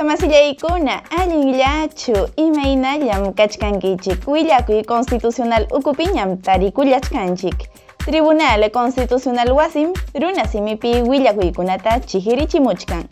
Llaqta 0.00 0.12
masillaykuna 0.16 1.02
allinllachu 1.10 2.14
imaynallam 2.36 3.34
kachkankichik 3.34 4.26
willakuy 4.26 4.82
constitucional 4.84 5.66
ukupiñam 5.70 6.38
tarikullachkanchik 6.42 7.68
Tribunal 8.06 8.70
Constitucional 8.70 9.52
Wasim 9.52 9.92
runa 10.14 10.48
simipi 10.48 11.02
willakuykunata 11.02 12.00
chihirichimuchkan 12.00 13.04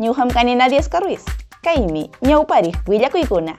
ñuqam 0.00 0.30
kani 0.30 0.54
Nadia 0.54 0.78
Escarruiz. 0.80 1.24
Kaymi 1.62 2.10
ñawpariq 2.22 2.76
willakuykuna 2.88 3.54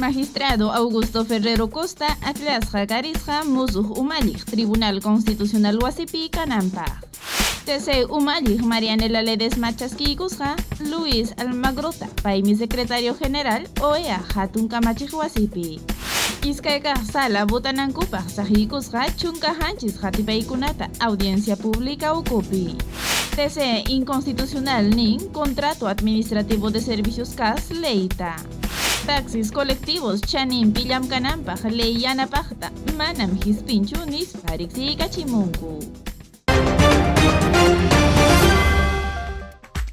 Magistrado 0.00 0.70
Augusto 0.72 1.24
Ferrero 1.24 1.68
Costa 1.68 2.06
aklasqa 2.28 2.86
karisqa 2.86 3.44
musuq 3.44 3.96
umalliq 3.98 4.44
Tribunal 4.44 5.00
Constitucional 5.00 5.78
Wasipi 5.82 6.28
kananpaq 6.28 6.92
TC 7.64 8.04
Umalliq 8.10 8.60
Marianela 8.60 9.22
Ledesma 9.22 9.72
Chasquiykusqa 9.72 10.54
Luis 10.90 11.32
Almagrota 11.38 12.06
paymi 12.22 12.54
secretario 12.54 13.14
general 13.14 13.62
OEA 13.80 14.18
hatun 14.34 14.68
kamachiq 14.68 15.12
wasipi 15.16 15.80
Iskayqa 16.44 16.92
sala 17.12 17.46
botanankupaq 17.46 18.28
saqiykusqa 18.36 19.06
chunka 19.16 19.54
hanchis 19.60 19.96
hatipaykunata 20.02 20.90
audiencia 21.00 21.56
pública 21.56 22.12
ukupi 22.12 22.76
TC 23.36 23.88
inconstitucional 23.88 24.84
nin 24.94 25.32
contrato 25.32 25.88
administrativo 25.88 26.70
de 26.70 26.80
servicios 26.80 27.34
CAS 27.34 27.70
leita. 27.70 28.36
Taxis 29.06 29.50
colectivos 29.50 30.20
chanin 30.20 30.72
pillam 30.72 31.08
kananpaq 31.08 31.64
ley 31.70 31.96
yanapaqta 32.04 32.70
manam 32.98 33.32
hispinchu 33.44 34.04
nispa 34.06 34.56
riqsiykachimunku 34.56 36.13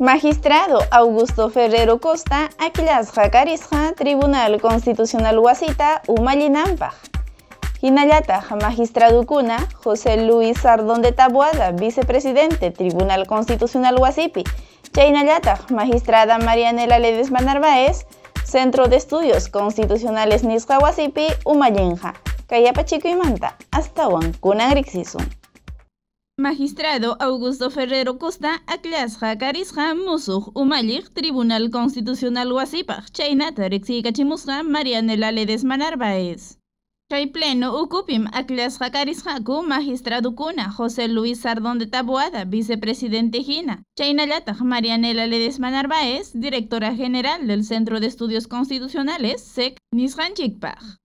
Magistrado 0.02 0.80
Augusto 0.90 1.52
Ferrero 1.52 2.00
Costa 2.00 2.50
aklasqa 2.58 3.30
karisqa 3.30 3.94
Tribunal 3.96 4.60
Constitucional 4.60 5.38
Wasita 5.38 6.02
umallinanpaq. 6.08 6.94
Hinallataq 7.82 8.52
magistradukuna 8.62 9.58
José 9.84 10.18
Luis 10.18 10.58
Sardón 10.60 11.02
de 11.02 11.12
Taboada, 11.12 11.72
vicepresidente 11.72 12.72
Tribunal 12.72 13.28
Constitucional 13.28 13.96
Wasipi, 14.00 14.44
chaynallataq 14.92 15.70
magistrada 15.72 16.40
Marianela 16.40 17.00
Ledesma 17.00 17.40
Narváez, 17.42 18.06
Centro 18.44 18.88
de 18.88 18.98
Estudios 18.98 19.50
Constitucionales 19.50 20.44
Nisqa 20.44 20.80
Wasipi 20.80 21.28
umallinqa. 21.46 22.14
Kayapachikuymanta 22.48 23.56
hasta 23.72 24.10
kunan 24.42 24.74
riqsisun. 24.74 25.41
Magistrado 26.42 27.18
Augusto 27.20 27.70
Ferrero 27.70 28.18
Costa 28.18 28.64
aklasqa 28.66 29.38
karisqa 29.38 29.94
musuq 29.94 30.50
umalliq 30.56 31.14
Tribunal 31.14 31.70
Constitucional 31.70 32.52
Wasipaq 32.52 33.12
chaynata 33.14 33.70
riqsiykachimusqa 33.70 34.64
Marianela 34.64 35.32
Ledesma 35.32 35.78
Narváez. 35.78 36.58
Kay 37.12 37.28
pleno 37.28 37.80
ukupim 37.84 38.26
aklasqa 38.34 38.90
karisqaku 38.90 39.62
magistradukuna 39.62 40.72
José 40.72 41.08
Luis 41.08 41.42
Sardón 41.42 41.78
de 41.78 41.86
Taboada, 41.86 42.44
vicepresidente 42.46 43.38
Hina. 43.38 43.84
Chaynallataq 43.96 44.62
Marianela 44.62 45.28
Ledesma 45.28 45.70
Narváez, 45.70 46.32
directora 46.34 46.96
general 46.96 47.46
del 47.46 47.64
Centro 47.66 48.00
de 48.00 48.08
Estudios 48.08 48.48
Constitucionales, 48.48 49.44
SEC, 49.44 49.78
nisqanchikpaq. 49.92 51.01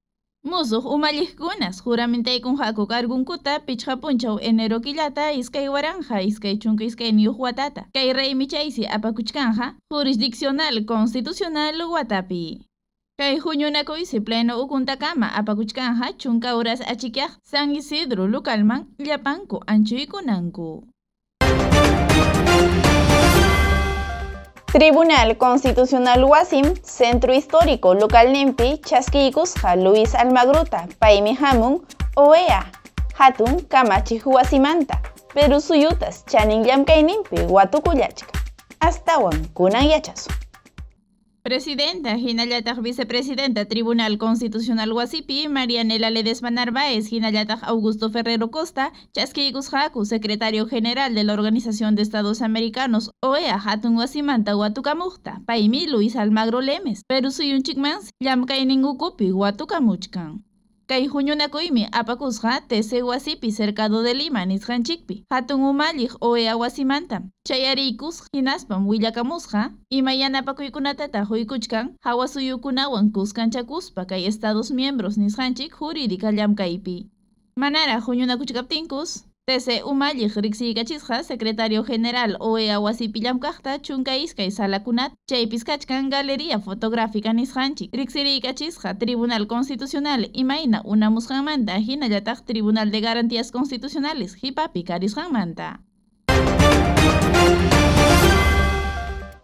Musuq 0.47 0.85
umalliqkunas 0.95 1.83
juramentaykunqaku 1.85 2.87
kargunkuta 2.93 3.55
pichqa 3.67 3.95
punchaw 4.03 4.37
enero 4.49 4.79
killata 4.85 5.25
iskay 5.41 5.67
waranja 5.75 6.23
iskay 6.23 6.55
chunka 6.63 6.85
iskay 6.87 7.11
niyuq 7.13 7.39
watata 7.45 7.83
kay 7.95 8.13
raymi 8.13 8.47
chaysi 8.47 8.87
apakuchkanja 8.97 9.67
jurisdiccional 9.91 10.77
constitucional 10.87 11.77
watapi. 11.95 12.63
Kay 13.19 13.35
huñunakuysi 13.43 14.21
pleno 14.21 14.63
ukuntakama 14.63 15.35
apakuchkanja 15.35 16.13
chunka 16.21 16.55
horas 16.55 16.81
achikyaq 16.93 17.33
San 17.43 17.75
Isidro 17.75 18.27
localman 18.29 18.87
llapanku 19.07 19.57
anchuykunanku 19.67 20.87
Tribunal 24.73 25.37
Constitucional 25.37 26.25
Wasim, 26.25 26.75
Centro 26.83 27.33
Histórico 27.33 27.95
Local 27.95 28.33
Nempi, 28.33 28.79
Chasquicusja 28.85 29.77
Luis 29.77 30.15
Almagruta, 30.15 30.87
Paimi 30.99 31.35
Hamun, 31.35 31.87
OEA, 32.17 32.67
Hatun, 33.15 33.63
Kamachi 33.69 34.19
Huasimanta, 34.19 35.01
Perú 35.35 35.61
Suyutas, 35.61 36.25
Chanin 36.27 36.65
Yamkainimpi, 36.65 37.37
Huatucuyachka. 37.49 38.33
Hasta 38.81 39.19
Wan, 39.19 39.49
Kunan. 39.55 39.89
Presidenta, 41.47 42.17
Hinallataq 42.17 42.83
Vicepresidenta 42.83 43.67
Tribunal 43.67 44.19
Constitucional 44.19 44.93
Wasipi, 44.93 45.47
Marianela 45.47 46.11
Ledesma 46.11 46.51
Narváez, 46.51 47.13
Hinallataq 47.13 47.63
Augusto 47.63 48.11
Ferrero 48.11 48.51
Costa, 48.51 48.93
Chasquiykus 49.13 49.73
Haku, 49.73 50.05
Secretario 50.05 50.67
General 50.67 51.15
de 51.15 51.23
la 51.23 51.35
Organización 51.35 51.95
de 51.95 52.03
Estados 52.03 52.43
Americanos, 52.43 53.13
OEA 53.23 53.61
Hatun 53.65 53.97
Wasimanta 53.97 54.57
Watukamukta, 54.57 55.41
Paimi 55.47 55.87
Luis 55.87 56.17
Almagro 56.17 56.61
Lemes, 56.61 57.05
Perú 57.07 57.31
Suyunchikmans, 57.31 58.11
Llamkaynin 58.19 58.85
Ukupi, 58.85 59.31
Watukamuchkan. 59.31 60.43
Kay 60.89 61.09
huñunakuymi 61.09 61.89
apakusqa 61.93 62.61
TC 62.69 63.03
Wasipi 63.03 63.51
cercado 63.51 64.03
de 64.03 64.15
Lima 64.15 64.45
nisqanchikpi 64.47 65.25
hatun 65.31 65.61
umalliq 65.71 66.13
OEA 66.21 66.55
wasimanta 66.57 67.23
chayariykus 67.47 68.23
hinaspam 68.33 68.87
willakamusqa 68.87 69.73
ima 69.91 70.13
yanapakuykunatataq 70.15 71.27
huykuchkan 71.29 71.97
hawasuyukunawan 72.07 73.11
kuskanchakuspa 73.11 74.05
kay 74.07 74.27
Estados 74.31 74.71
miembros 74.71 75.17
nisqanchik 75.19 75.75
jurídica 75.75 76.31
llamkaypi 76.31 77.11
manara 77.57 77.99
huñunakuchkaptinkus 78.01 79.11
TC 79.47 79.83
umalliq 79.87 80.35
riqsiykachisqa 80.45 81.23
secretario 81.23 81.85
general 81.85 82.33
OEA 82.41 82.81
wasipi 82.81 83.21
llamkaqta 83.21 83.79
chunka 83.79 84.17
iskay 84.17 84.51
salakunat 84.51 85.13
chaypis 85.31 85.63
kachkan 85.65 86.11
galería 86.11 86.59
fotográfica 86.59 87.33
nisqanchik 87.33 87.95
riqsiriykachisqa 87.95 88.95
tribunal 88.99 89.47
constitucional 89.47 90.27
imayna 90.33 90.83
unamusqanmanta 90.85 91.79
hinallataq 91.79 92.43
tribunal 92.45 92.91
de 92.91 93.01
garantías 93.01 93.53
constitucionales 93.53 94.35
hipapi 94.43 94.83
karisqanmanta. 94.83 95.79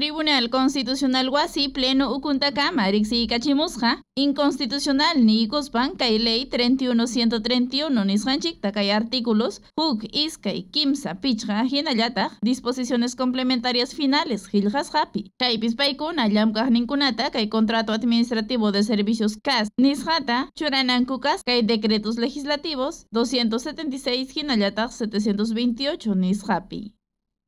Tribunal 0.00 0.48
Constitucional 0.48 1.28
Wasi 1.28 1.68
Pleno 1.68 2.14
Ukuntacama 2.14 2.90
Rixi 2.90 3.26
Kachimusja 3.26 4.00
Inconstitucional 4.16 5.22
ni 5.26 5.42
Ikuspan 5.42 5.94
Kay 5.98 6.18
Ley 6.18 6.46
31131 6.46 8.04
Nishanchik 8.06 8.62
Kay 8.62 8.92
Artículos 8.92 9.60
Huk 9.76 10.04
Iskay 10.10 10.62
Kimsa 10.72 11.20
Pichja 11.20 11.64
Hinayata 11.64 12.30
Disposiciones 12.40 13.14
complementarias 13.14 13.94
finales 13.94 14.48
Giljas 14.48 14.90
Happy 14.94 15.32
Kay 15.38 15.58
Pispaikuna 15.58 16.28
Llamkaj 16.28 16.70
Ninkunata 16.70 17.30
Kay 17.30 17.50
Contrato 17.50 17.92
Administrativo 17.92 18.72
de 18.72 18.82
Servicios 18.82 19.36
CAS 19.36 19.68
Nishata 19.76 20.48
Churanankukas 20.54 21.42
Kay 21.44 21.60
Decretos 21.60 22.16
Legislativos 22.16 23.06
276 23.12 24.32
Hinayata 24.32 24.88
728 24.88 26.14
Nishapi 26.14 26.94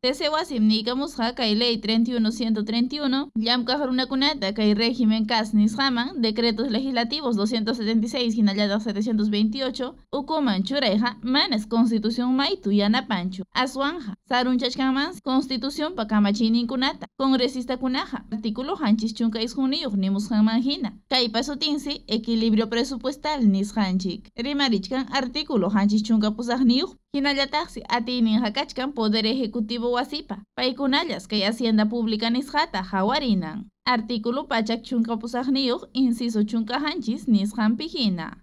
Tesewasim 0.02 0.64
nikamusqa 0.66 1.30
kay 1.38 1.54
ley 1.54 1.76
31131, 1.78 3.30
llamkaq 3.38 3.86
runakunata 3.86 4.52
kay 4.52 4.74
régimen 4.74 5.26
CAS 5.26 5.54
nisqaman, 5.54 6.20
decretos 6.20 6.72
legislativos 6.74 7.36
276 7.36 8.34
hinallada 8.34 8.80
728, 8.80 9.94
ukuman 10.12 10.64
churayqa 10.64 11.18
manas 11.22 11.66
constitución 11.66 12.34
maytu 12.34 12.72
yanapanchu, 12.72 13.44
aswanja, 13.54 14.16
sarunchachkanman 14.28 15.14
constitución 15.22 15.94
pa 15.94 16.06
kamachiyninkunata, 16.06 17.06
congresista-kunaja, 17.16 18.26
artículo 18.32 18.74
hanchis 18.74 19.14
chunka 19.14 19.38
isjuniyuq 19.40 19.94
nimusqanman 19.94 20.62
hina, 20.62 20.90
kay 21.08 21.28
pasutinsi 21.28 22.02
equilibrio 22.08 22.66
presupuestal 22.66 23.46
nisqanchik, 23.46 24.32
rimarichkan 24.34 25.06
artículo 25.12 25.70
hanchis 25.70 26.02
chunka 26.02 26.34
pusaqniyuq, 26.34 26.90
hinallataqsi 27.16 27.82
atinin 27.88 28.40
hakachkan 28.40 28.92
poder 28.92 29.26
ejecutivo 29.26 29.90
wasipa, 29.92 30.36
paykunallas 30.56 31.28
kay 31.28 31.42
Hacienda 31.42 31.84
Pública 31.86 32.30
nisqata 32.30 32.82
hawarinan. 32.82 33.68
Artículo 33.84 34.48
pachak 34.48 34.82
chunka 34.82 35.16
pusaqniyuq 35.16 35.82
inciso 35.92 36.42
chunka 36.44 36.78
hanchis 36.78 37.28
nisqanpi 37.28 37.88
hina. 37.88 38.36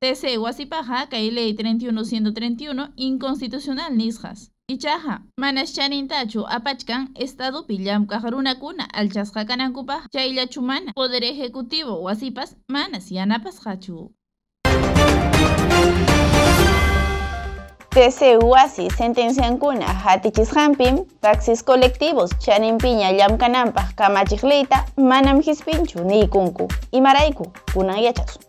TC 0.00 0.38
wasipaja 0.38 1.06
kay 1.10 1.30
ley 1.30 1.52
31131 1.52 2.88
inconstitucional 2.96 3.92
nisqas. 3.92 4.50
Ichaja, 4.68 5.22
manas 5.40 5.72
chanintachu 5.74 6.44
apachkan 6.48 7.08
estado 7.14 7.62
pillamkaq 7.68 8.24
runakuna 8.30 8.84
alchasqa 8.92 9.44
kanankupaj 9.44 10.08
chayllachu 10.12 10.62
mana 10.62 10.92
poder 10.92 11.24
ejecutivo 11.24 12.02
wasipas 12.02 12.56
manas 12.68 13.10
yanapasqachu. 13.10 14.12
TCUASI 17.98 18.90
sentenciankuna 18.96 19.86
hampim, 20.54 21.04
taxis 21.20 21.64
colectivos 21.64 22.30
chaninpiña 22.38 23.10
llamkananpaq 23.12 23.94
kamachikleita 23.96 24.84
manam 24.96 25.40
hispinchu 25.40 25.98
nikunku 26.04 26.68
imarayku 26.92 27.46
kunan 27.72 27.98
yachasun. 27.98 28.47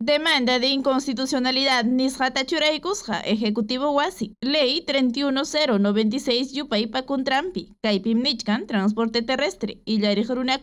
Demanda 0.00 0.60
de 0.60 0.68
inconstitucionalidad 0.68 1.84
Nisjata 1.84 2.46
Churaikusja, 2.46 3.20
Ejecutivo 3.20 3.90
Wasi. 3.90 4.36
Ley 4.40 4.84
31096 4.86 6.52
Yupaipa 6.52 7.02
Kuntrampi. 7.02 7.74
Kaipim 7.82 8.22
Nichkan, 8.22 8.68
Transporte 8.68 9.22
Terrestre. 9.22 9.82
Y 9.84 10.00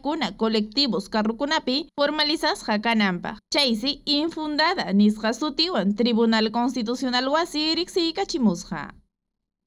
Kuna, 0.02 0.38
Colectivos 0.38 1.10
Carrucunapi, 1.10 1.90
formalizas 1.98 2.64
Jacanampa. 2.64 3.40
Chaisi, 3.52 4.02
infundada 4.06 4.94
Nisja 4.94 5.34
Sutiwan, 5.34 5.96
Tribunal 5.96 6.52
Constitucional 6.52 7.28
Wasi, 7.28 7.76
Rixi 7.76 8.14
Cachimusja. 8.14 8.96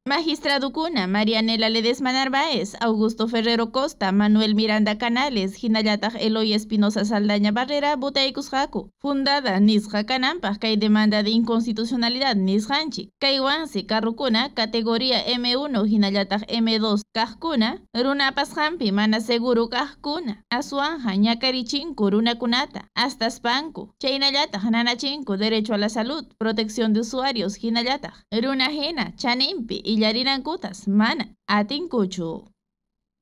Magistrado 0.09 0.73
Cuna, 0.73 1.07
Marianela 1.07 1.69
Ledesma 1.69 2.13
Narváez, 2.13 2.77
Augusto 2.81 3.29
Ferrero 3.29 3.73
Costa, 3.73 4.11
Manuel 4.11 4.55
Miranda 4.55 4.97
Canales, 4.97 5.63
Hinayatag 5.63 6.17
Eloy 6.19 6.55
Espinosa 6.55 7.05
Saldaña 7.05 7.53
Barrera, 7.53 7.95
Butaikus 7.95 8.49
Jacu, 8.49 8.91
fundada 9.03 9.61
Nisja 9.61 10.07
Canampa, 10.07 10.57
Kay 10.59 10.79
demanda 10.79 11.23
de 11.23 11.29
inconstitucionalidad 11.29 12.37
Nisjanchi, 12.37 13.13
Kaiwansi 13.21 13.85
Carrucuna, 13.85 14.55
categoría 14.55 15.23
M1, 15.27 15.87
Hinayatag 15.87 16.47
M2, 16.47 17.03
Kajkuna, 17.13 17.83
Runapas 17.93 18.55
Jampi, 18.55 18.93
Mana 18.93 19.21
Seguro 19.21 19.69
Kajkuna, 19.69 20.43
Azuanja, 20.49 21.17
Ñacarichincu, 21.17 22.09
Runa 22.09 22.37
Kunata, 22.37 22.89
hasta 22.95 23.29
Spanku, 23.29 23.93
Chainayatag 24.01 24.71
Nanachincu, 24.71 25.37
Derecho 25.37 25.75
a 25.75 25.77
la 25.77 25.91
Salud, 25.91 26.25
Protección 26.39 26.95
de 26.95 27.01
Usuarios, 27.01 27.63
Hinayatag, 27.63 28.15
Runa 28.33 28.71
Jena, 28.71 29.15
Chanimpi 29.15 29.83
y 29.85 29.98
kutas 30.43 30.89
mana 30.89 31.37
atinkuchu. 31.47 32.49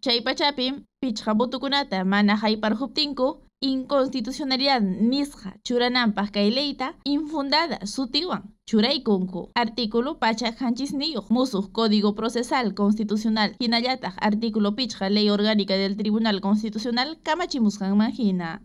Chaypachapim, 0.00 0.84
pichhabutukunata 1.02 2.04
mana 2.04 2.36
hayparhuptinku, 2.36 3.42
inconstitucionalidad 3.60 4.82
nisja 4.82 5.54
churanampas 5.64 6.30
kaileita 6.30 6.94
infundada 7.04 7.86
sutiwan 7.86 8.42
churaykunku 8.66 9.50
artículo 9.54 10.18
pacha 10.18 10.52
hanchisniyuq 10.58 11.30
musuq 11.30 11.72
código 11.72 12.14
procesal 12.14 12.74
constitucional. 12.74 13.56
Hinallataq 13.60 14.14
artículo 14.20 14.76
pichqa 14.76 15.08
ley 15.08 15.30
orgánica 15.30 15.74
del 15.74 15.96
tribunal 15.96 16.40
constitucional 16.40 17.16
kamachimusqanman 17.22 18.12
hina 18.12 18.60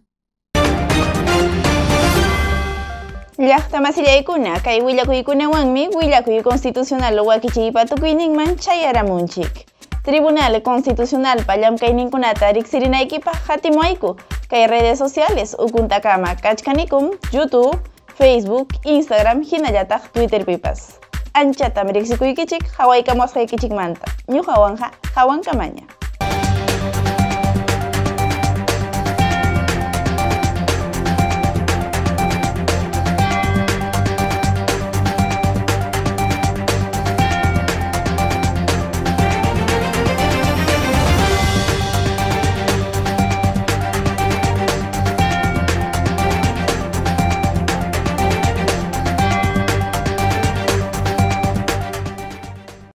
llaqta 3.37 3.81
masillaykuna 3.81 4.59
kay 4.59 4.81
willakuykunawanmi 4.81 5.87
willakuy 5.95 6.43
constitucional 6.43 7.19
wakichiypa 7.19 7.85
tukuyninman 7.85 8.57
chayaramunchik. 8.57 9.71
Tribunal 10.03 10.61
Constitucional 10.63 11.45
Payamkayninkunata 11.45 12.51
riqsirinaykipa 12.53 13.31
hatimuayku 13.47 14.15
kay 14.51 14.67
redes 14.67 14.99
sociales 14.99 15.55
ukuntakama 15.55 16.35
kachkanikum 16.35 17.15
YouTube, 17.31 17.79
Facebook, 18.19 18.67
Instagram 18.83 19.47
hinallataq 19.47 20.11
Twitter 20.11 20.43
pipas. 20.43 20.99
Anchata 21.33 21.87
riqsikuykichik 21.87 22.67
hawaykamusqaykichikmanta. 22.77 24.03
Ñuqawanqa 24.27 24.91
hawankamanya. 25.15 25.87